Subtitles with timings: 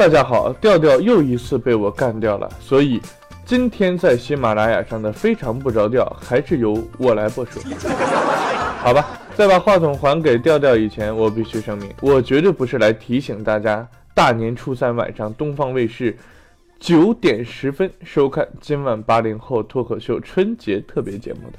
[0.00, 2.98] 大家好，调调又一次被我干掉了，所以
[3.44, 7.60] 今天在喜马拉雅上的非常不着调，还是由我来播出。
[8.80, 9.06] 好吧，
[9.36, 16.16] 在把话筒还给调调以前，我必须声明，我绝对不是来提醒大家大年初三晚上东方卫视
[16.78, 21.58] 九点十分收看今晚八零后脱口秀春节特别节目的。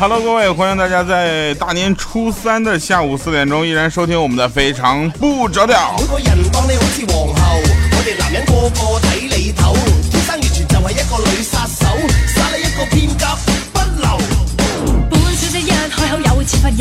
[0.00, 5.94] Hello，各位，欢迎大家在大年初三的下午四点钟依然收听我们的非常不着调。
[5.98, 7.60] 每个人当你好似皇后，
[7.92, 9.74] 我哋男人个个睇你头，
[10.10, 11.84] 天生完全就系一个女杀手，
[12.26, 13.36] 杀你一个片甲
[13.74, 14.08] 不留。
[15.10, 16.78] 本小姐一开口又会设法引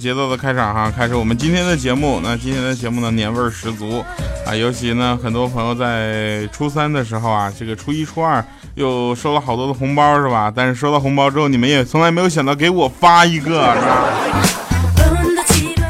[0.00, 2.20] 节奏的开场哈，开始我们今天的节目。
[2.24, 4.02] 那今天的节目呢，年味儿十足
[4.46, 4.56] 啊！
[4.56, 8.42] 尤其呢，很多朋友在初三的时候啊，这个初一、初二
[8.76, 10.50] 又收了好多的红包是吧？
[10.52, 14.08] 但是收到红包之后，你们也从来没有想到给我发一个，是吧？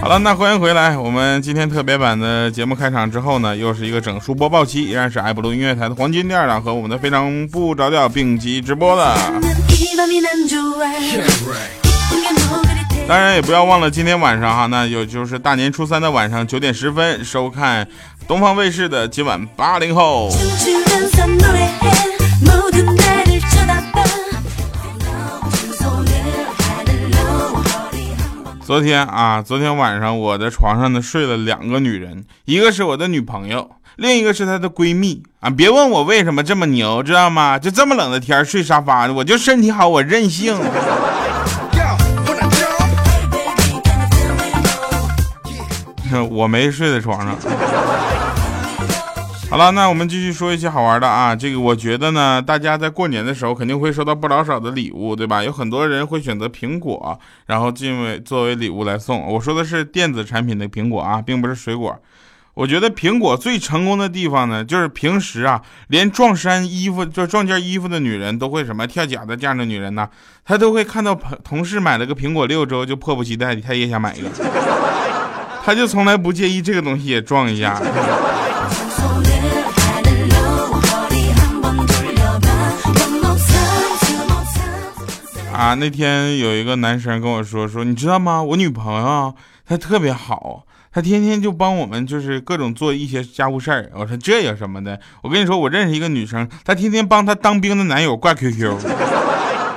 [0.03, 0.99] 好了，那欢迎回来。
[0.99, 9.15] 我们今天特别版的节目开场之后呢，又是一个整数播报期，依然是爱布鲁音乐台的黄金店长和我们的非常不着调并机直播的。
[13.11, 17.85] 当然也不要忘了今天晚上哈，那有就是大年初三的晚上九点十分收看
[18.29, 20.31] 东方卫视的今晚八零后。
[28.65, 35.51] 昨天啊，昨天晚上我的床上呢睡了两个女人，一个是我的女朋友，另一个是她的闺蜜啊。
[35.51, 37.59] 别问我为什么这么牛，知道吗？
[37.59, 40.57] 就这么冷的天睡沙发，我就身体好，我任性。
[46.31, 47.37] 我没睡在床上。
[49.51, 51.35] 好了，那我们继续说一些好玩的啊。
[51.35, 55.43] 这个我觉得呢，大家在过年的时候肯定会收到不老少的礼物，对吧？
[55.43, 59.21] 有很多人会选择苹果，然后进为作为礼物来送。
[59.27, 61.99] 我说的是电子产品的苹果啊，并不是水果。
[62.55, 70.09] 我觉得苹果最成功的地方呢，就是平时啊，连撞衫衣服就撞件衣服的女人都会什么跳脚的这样的女人呢，
[70.45, 74.29] 她都会看到朋同事买了个苹果六之后，就迫不及待她也想买一个。
[75.65, 77.81] 他就从来不介意这个东西也撞一下。
[85.53, 88.43] 啊，那天有一个男生跟我说说，你知道吗？
[88.43, 89.35] 我女朋友
[89.69, 93.91] 她特别好，她天天就帮我们就是各种做一些家务事儿。
[93.95, 94.99] 我说这有什么的？
[95.23, 99.20] 我跟你说，我认识一个女生，她天天帮她当兵的男友挂 QQ。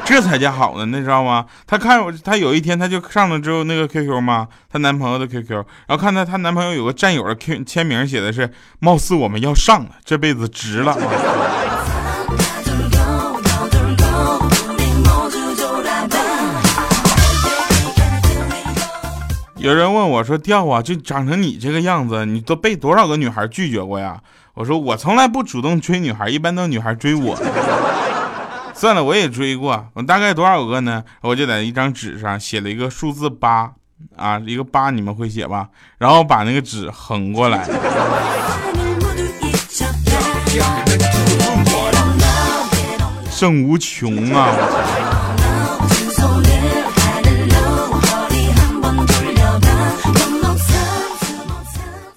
[0.06, 1.46] 这才叫好呢，你知道吗？
[1.66, 10.96] 她看我，她有一天她就上了之后那个 QQ 嘛，她男朋友的 QQ，然后看到她男朋友有个战友的 Q 签名，写的是“貌似我们要上了，这辈子值了”。
[19.56, 24.20] 有人问我说：“调啊，就长成你这个样子，你都被多少个女孩拒绝过呀？”
[24.56, 27.36] 我说：“我从来不主动追女孩，一般都女孩追我。”
[28.84, 31.02] 算了，我也追过，我大概多少个呢？
[31.22, 33.72] 我就在一张纸上写了一个数字八，
[34.18, 35.70] 啊，一个八，你们会写吧？
[36.00, 37.66] 然后把那个纸横过来，
[43.32, 44.54] 胜无穷啊！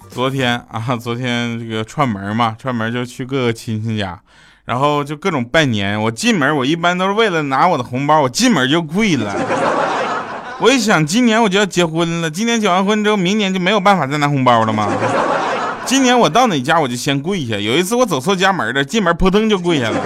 [0.09, 4.19] 昨天啊，昨天这个串门嘛，串门就去各个亲戚家。
[4.67, 9.33] 然后就各种拜年，我进门我一般都是为了拿我的红包，我进门就跪了。
[10.59, 14.91] 我一想，今年我就要结婚了，今年结完婚之后，明年就没有办法再拿红包了吗？
[15.85, 17.55] 今年我到哪家我就先跪下。
[17.55, 19.97] 有一次我走错家门了，进门扑腾就跪下了，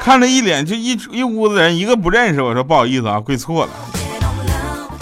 [0.00, 2.40] 看了一脸就一一屋子人，一个不认识。
[2.40, 3.72] 我说不好意思啊，跪错了。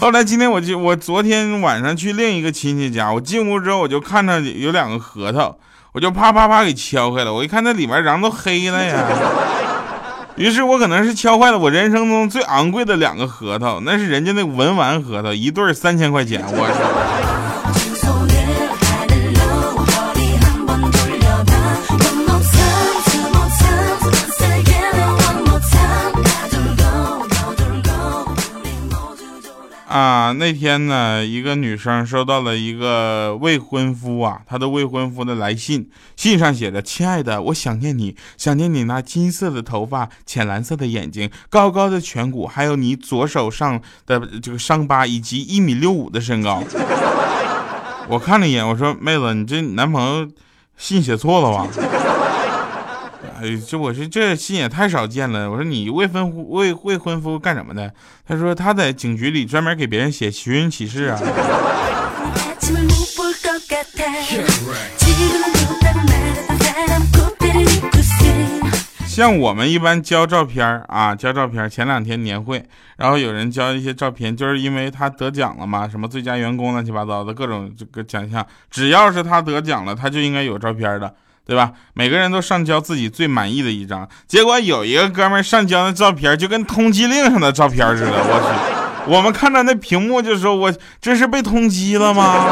[0.01, 5.57] 后来今天我就我昨天晚上去另一个亲戚家，我进屋之后我就看到有两个核桃。
[5.93, 9.05] 我就啪啪啪给敲开了，我一看那里面瓤都黑了呀，
[10.37, 18.18] 于是我可能是敲坏了我人生中最昂贵的两个核桃，那是人家那文玩核桃，一对三千块钱，我
[29.89, 46.63] 啊，那天呢，一个女生收到了一个未婚夫啊，她的未婚夫的来信，信上写着：“亲爱的，我想念你，想念你那金色的头发、浅蓝色的眼睛、高高的颧骨，还有你左手上的这个伤疤，以及一米六五的身高。”
[48.09, 50.29] 我看了一眼，我说：“妹子，你这男朋友
[50.77, 51.67] 信写错了吧？”
[53.41, 55.49] 哎，这我说这信也太少见了。
[55.49, 57.93] 我说你未婚未未婚夫干什么的？
[58.27, 61.19] 他说他在警局里专门给别人写寻人启事啊。
[69.07, 71.69] 像我们一般交照片啊，交照片。
[71.69, 72.65] 前两天年会，
[72.97, 81.15] 然后有人交一些照片，就是因为他得奖了嘛，什么最佳员工乱七八糟的各种这个奖项，只要是他得奖了，他就应该有照片的。
[81.49, 81.73] 对吧？
[81.95, 88.13] 每个人都上交自己最满意的一张，结果有一个哥们上交的照片就跟通缉令上的照片似的。
[88.13, 92.45] 我去，我们看到那屏幕就说：“我这是被通缉了吗？”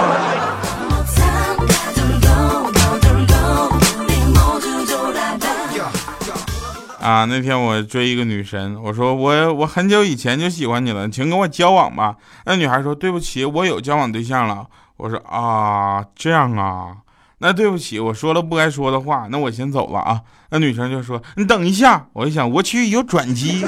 [7.03, 12.17] 啊，那天我追一个女神，我说我我很久以前就喜欢你了，请跟我交往吧。
[12.47, 14.65] 那女孩说：“对不起，我有交往对象了。”
[14.97, 16.97] 我说：“啊，这样啊。”
[17.39, 20.21] 那对不起，我说了不该说的话，那我先走了啊。
[20.51, 23.65] 那女生就说：“你等一下。”我一想，我去有转机。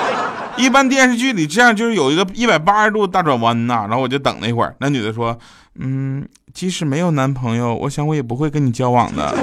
[0.58, 3.86] 一般电视剧里这样就是有一个一百八十度大转弯呐。
[3.88, 4.74] 然后我就等了一会儿。
[4.80, 5.38] 那女的说
[5.78, 9.34] ：“嗯，即使没有男朋友，我想我也不会跟你交往的。”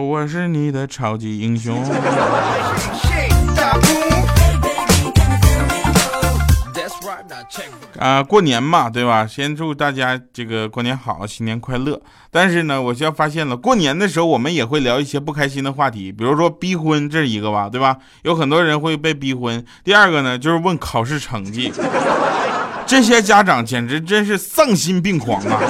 [0.00, 1.84] 我是你的超级英雄。
[7.98, 9.26] 啊，过年嘛，对吧？
[9.26, 12.00] 先祝大家这个过年好，新年快乐。
[12.30, 17.96] 但是呢，我就要发现了，过年的时候我们也会聊一些不开心的话题，比如说逼婚，这是一个吧，对吧？
[18.22, 19.64] 有很多人会被逼婚。
[19.84, 21.72] 第二个呢，就是问考试成绩，
[22.84, 25.60] 这些家长简直真是丧心病狂啊！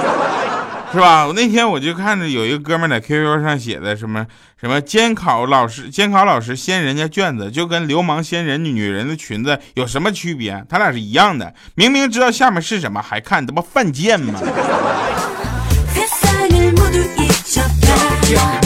[0.95, 1.27] 是吧？
[1.27, 4.25] 我那天我就看着有一个哥们在 QQ 上写的什么
[4.59, 10.65] 什么监考老师，监考老师掀人家卷子，就跟流氓掀人女人的裙子有什么区别？
[10.69, 14.39] 他俩是一样的，明明知道下面是什么还看，这不犯贱吗？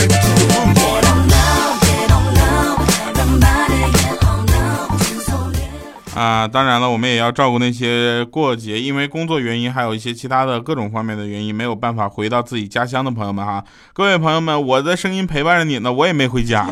[6.20, 13.64] 啊，当然了，我们也要照顾那些过节因为工作原因，还有一些其他的各种方面的原因没有办法回到自己家乡的朋友们哈。
[13.94, 16.68] 各位朋友们，我的声音陪伴着你呢，我也没回家，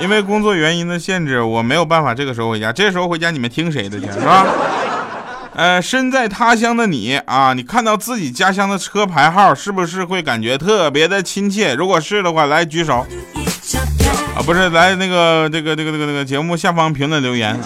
[0.00, 2.72] 因为工作原因的限制，我没有办法这个时候回家。
[2.72, 4.46] 这时候回家你们听谁的去是吧？
[5.54, 11.74] 呃，身在他乡的你啊，你看到自己家乡的车牌号，是不是会感觉特别的亲切？
[11.74, 13.06] 如果是的话，来举手。
[14.34, 17.56] 啊，不是来那个这个这个这个这个节目下方评论留言。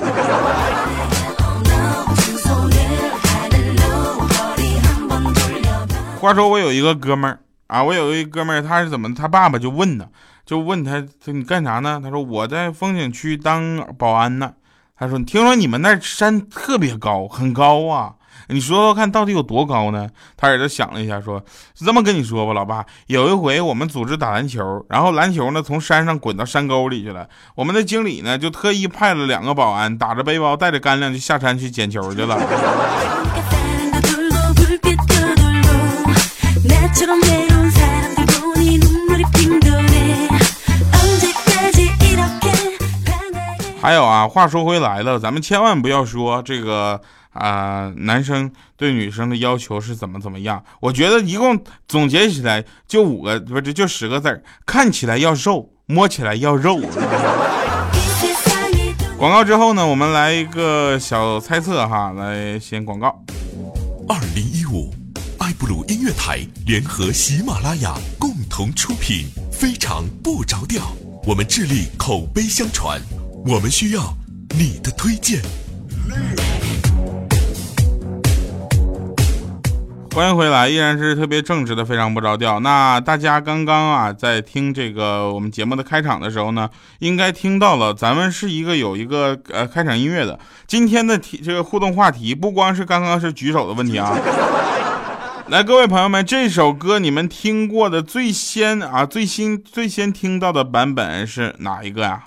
[6.21, 9.15] 话说我有一个哥们儿啊，我有一哥们儿，他是怎么？
[9.15, 10.07] 他爸爸就问他，
[10.45, 12.01] 就问他，你干啥呢？
[12.03, 14.53] 他说我在风景区当保安呢。
[14.95, 18.15] 他说，听说你们那山特别高，很高啊。
[18.51, 20.09] 你说说看到底有多高呢？
[20.37, 21.43] 他儿子想了一下，说
[21.79, 27.29] ：“是这么跟你说吧，老爸，有一回我们组织打篮球，然后篮球呢从山上滚到山沟里去了。
[27.55, 32.39] 我们的经理呢就特意派了两个保安，打着背包，带着干粮就下山去捡球去了。”
[43.81, 47.01] 还有啊，话说回来了，咱们千万不要说这个。
[47.31, 50.65] 啊，男生对女生的要求是怎么怎么样？
[50.81, 56.81] 我觉得一共总结起来就五个，不是就十个字儿：看起来要瘦，摸起来要肉。
[59.19, 63.25] 广告之后呢，我们来一个小猜测哈，来先广告。
[64.09, 64.95] 二零一五，
[65.39, 70.93] 爱布鲁音乐台联合喜马拉雅共同出品，非常不着调。
[71.25, 73.01] 我们致力口碑相传，
[73.45, 74.15] 我们需要
[74.57, 75.43] 你的推荐。
[80.19, 82.59] 欢迎回来，依然是特别正直的，非常不着调。
[82.59, 90.37] 那大家刚刚啊，在听这个我们节目的开场的时候呢，应该听到了，咱们是一个有一个呃开场音乐的。
[90.67, 94.13] 今天的题这个互动话题，不光是刚刚是举手的问题啊。
[95.47, 102.25] 来，各位朋友们，这首歌你们听过的最先啊最新最先听到的版本是哪一个呀？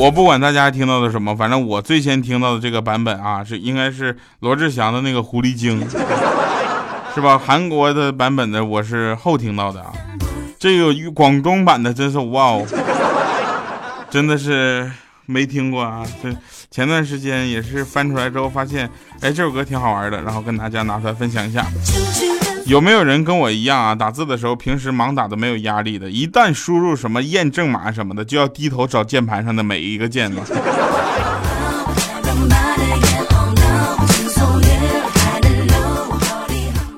[0.00, 5.78] 我不管大家听到的什么，反正我最先听到的这个版本啊，是应该是罗志祥的那个狐狸精，
[7.14, 7.36] 是吧？
[7.36, 9.92] 韩国的版本的我是后听到的啊，
[10.58, 12.66] 这个广东版的真是哇哦，
[14.08, 14.90] 真的是
[15.26, 16.02] 没听过啊。
[16.22, 16.34] 这
[16.70, 18.88] 前段时间也是翻出来之后发现，
[19.20, 21.66] 哎，这首歌挺好玩的，然后跟大家拿出来分享一下。
[22.70, 23.96] 有没有人跟我一样啊？
[23.96, 30.40] 打字的时候平时盲打的没有压力的，一旦输入什么验证码什么的，就要低头找键盘上的每一个键呢？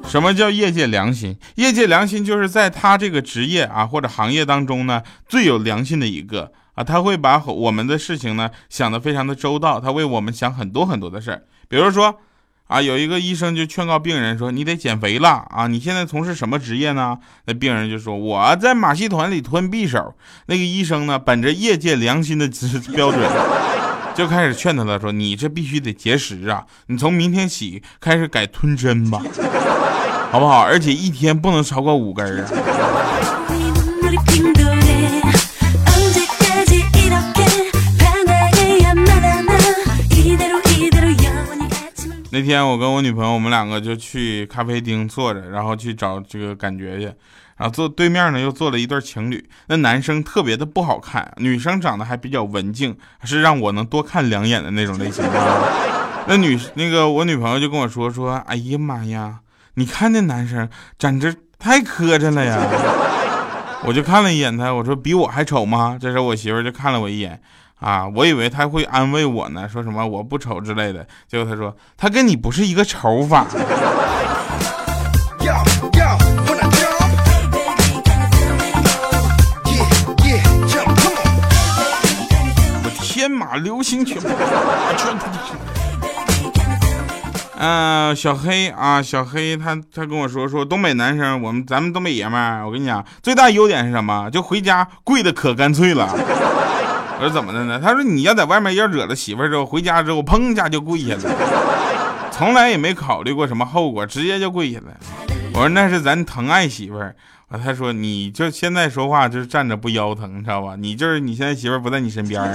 [0.07, 1.39] 什么叫业界良心？
[1.55, 12.19] 业界良心就是在他这个职业啊或者行业当中呢最有良心的一个啊，他会把我们的事情呢想得非常的周到，他为我们想很多很多的事儿，比如说。
[12.73, 15.67] 啊，有一个医生就劝告病人说：“你得减肥了啊！
[15.67, 20.15] 你现在从事什么职业呢？”那病人就说：“我在马戏团里吞匕首。”
[20.49, 22.49] 那个医生呢，本着业界良心的
[22.97, 23.21] 标准，
[24.15, 26.65] 就开始劝他了，说：“你这必须得节食啊！
[26.87, 29.21] 你从明天起开始改吞针吧，
[30.33, 30.63] 好不好？
[30.63, 32.49] 而且一天不能超过五根啊。”
[42.35, 47.05] 那天我跟我女朋友，我们两个就去咖啡厅坐着，然后去找这个感觉去。
[47.59, 55.23] 然后坐对面呢又坐了一对情侣，那男生特别的不好看，女生长得还比较文静，是让我能多看两眼的那种类型。
[56.27, 59.41] 那女那个我女朋友就跟我说说，哎呀妈呀，
[59.75, 60.67] 你看那男生
[60.99, 62.59] 简直太磕碜了呀！
[63.85, 65.99] 我就看了一眼他，我说比我还丑吗？
[66.01, 67.43] 这时候我媳妇就看了我一眼。
[67.83, 71.05] 啊，我以为他会安慰我呢，说什么我不丑之类的。
[71.29, 73.45] 结果他说他跟你不是一个丑法。
[82.85, 84.21] 我天马流星拳，
[87.59, 94.31] 嗯，小黑啊，小黑他他跟我说说东北男生，我们咱们东北爷们儿，我跟你讲，最大优点是什么？
[94.31, 96.09] 就回家跪的可干脆了。
[97.23, 97.79] 我说怎么的呢？
[97.81, 104.87] 他说你要在外面要惹了媳妇之后，回家之后砰一下就跪下了，从来也没考虑过什么后果，直接就跪下了。
[105.55, 107.15] 我说那是咱疼爱媳妇儿。
[107.63, 110.75] 他说你就现在说话就是站着不腰疼，知道吧？
[110.77, 112.43] 你就是你现在媳妇不在你身边。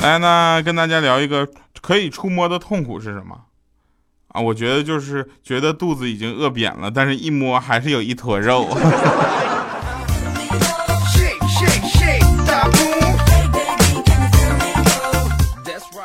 [0.00, 1.48] 来呢，跟大家聊一个
[1.80, 3.38] 可以触摸的痛苦是什么？
[4.28, 8.68] 啊，我觉得就是觉得肚子已经饿扁了，但是一摸还是有一坨肉。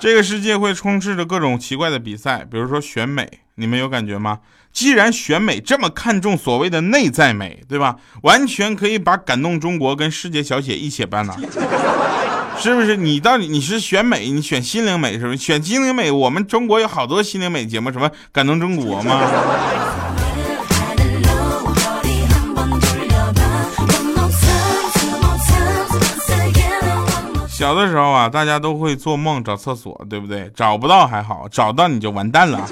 [0.08, 4.40] 这个世界会充斥着各种奇怪的比赛，比如说选美，你们有感觉吗？
[4.72, 7.98] 既然选美这么看重所谓的内在美，对吧？
[8.24, 11.38] 完全可以把感动中国跟世界小姐一起办了，
[12.58, 12.96] 是不是？
[12.96, 15.36] 你到底你是选美，你选心灵美是不是？
[15.36, 19.30] 选心灵美，我们中国有好多心灵美节目，什么感动中国吗？
[27.58, 30.48] 小的时候啊，大家都会做梦找厕所，对不对？
[30.54, 32.64] 找不到还好，找到你就完蛋了。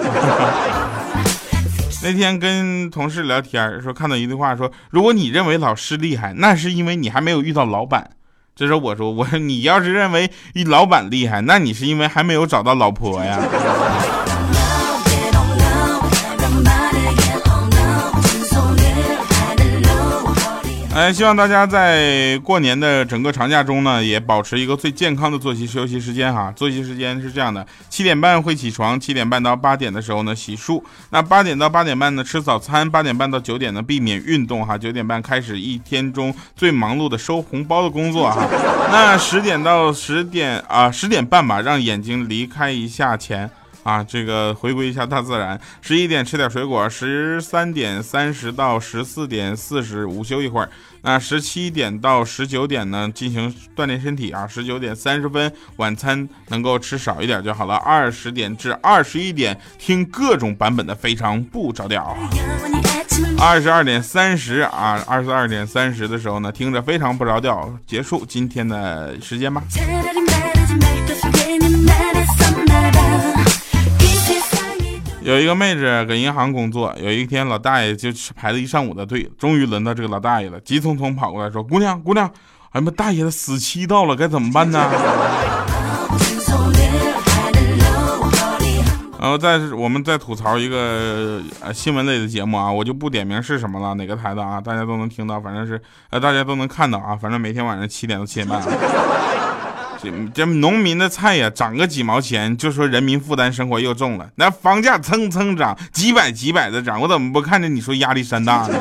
[2.04, 8.12] 那天跟同事聊天说看到一句话说，如果你认为老师厉害，那是因为你还没有遇到老板。
[8.56, 10.30] 这时候我说，我说你要是认为
[10.68, 13.40] 老板厉害，那你是因为还没有找到老婆呀。
[20.96, 26.50] 哎，希望大家在过年的整个长假中呢，也保持一个最健康的作息休息时间哈。
[26.56, 38.48] 作息时间是这样的：七点半会起床，七点半到八点的时候呢洗漱，那八点到八点半呢吃早餐，八点半到九点呢避免运动哈，九点半开始一天中最忙碌的收红包的工作哈。
[38.90, 43.52] 那十点到十点啊十点半吧，让眼睛离开一下钱。
[43.86, 45.60] 啊，这个回归一下大自然。
[45.80, 50.68] 十一点吃点水果，十三点三十到十四点四十午休一会儿。
[51.04, 54.48] 那十七点到十九点呢，进行锻炼身体啊。
[54.48, 57.76] 十九点三十分晚餐能够吃少一点就好了。
[57.76, 62.18] 二十点至二十一点听各种版本的非常不着调。
[63.38, 69.62] 二十二点三十啊，二十二点三十的时候呢，听着非常不着调，结束今天的时间吧。
[75.26, 82.32] 有一个妹子搁银行工作，有一天老大爷就排了一上午的队，终于轮到这个老大爷了，急匆匆跑过来说：“姑娘，姑娘，
[82.70, 84.88] 哎妈，大爷的死期到了，该怎么办呢？”
[89.20, 98.62] 然后再我们再吐槽一个呃新闻类的节目啊，我就不点名是什么了，哪个台的啊，大家都能听到，反正是呃大家都能看到啊，反正每天晚上七点到七点半。
[100.34, 108.76] 这农民的菜呀，涨个几毛钱，就说人民负担生活又重了，那房价蹭蹭涨，几百几百的涨，我怎么不看着你说压力山大呢？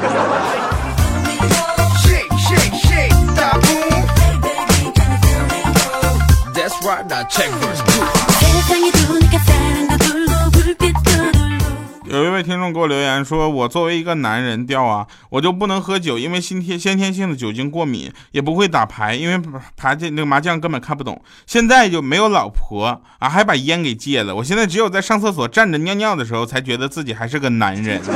[12.14, 19.40] 有一位听众给我留言说：“我作为一个男人掉啊，我就不能喝酒，因为先天先天性的酒精过敏，也不会打牌，因为
[19.76, 21.21] 牌这那个麻将根本看不懂。
[21.47, 24.35] 现在就没有老婆啊，还把烟给戒了。
[24.35, 28.00] 我现在只有在上厕所站着尿尿的时候，才觉得自己还是个男人。”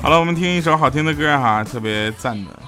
[0.00, 2.61] 好了，我们听一首好听的歌哈，特别赞的。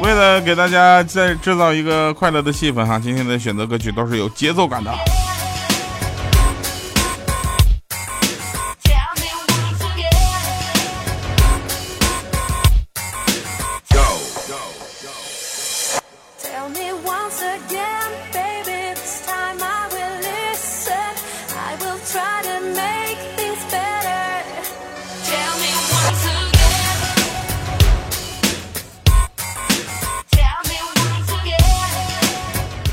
[0.00, 4.90] 为了给大家再制造一个快乐的气氛哈，今天的选择歌曲都是有节奏感的。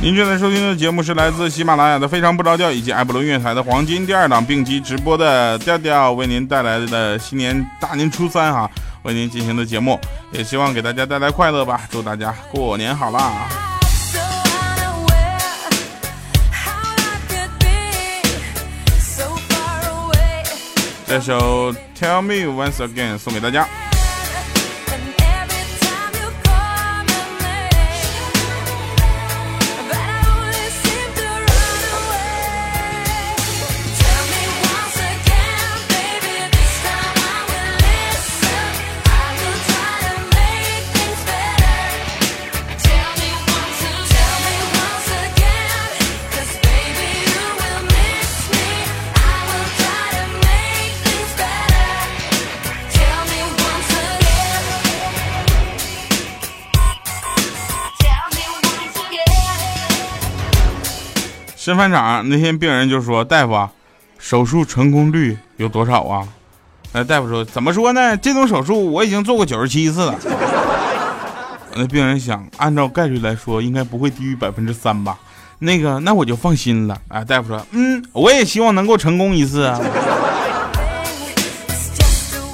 [0.07, 8.71] 您正在收听的节目是来自喜马拉雅的《非常不着调》，以及爱博罗音乐台的黄金第二档并机直播的调调为您带来的新年大年初三哈，
[9.03, 9.99] 为您进行的节目，
[10.31, 13.49] 也希望给大家带来快乐吧，祝大家过年好啦！
[21.05, 23.67] 这首《Tell Me Once Again》送给大家。
[61.67, 63.69] 真饭场那天，病人就说：“大夫啊，
[64.17, 66.25] 手术成功率有多少啊？”
[66.95, 68.15] 那大夫说：“怎么说呢？
[68.15, 70.15] 这种手术我已经做过九十七次了。”
[71.75, 75.19] 那病人想，按照概率来说，应该不会低于百分之三吧？
[75.59, 76.97] 那个，那我就放心了。
[77.09, 79.77] 啊，大夫说：“嗯，我也希望能够成功一次啊。”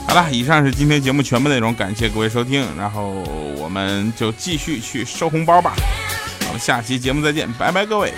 [0.09, 3.11] 好了，以上是今天节目全部内容，感谢各位收听，然后
[3.59, 5.75] 我们就继续去收红包吧。
[6.47, 8.11] 我们下期节目再见，拜拜，各位。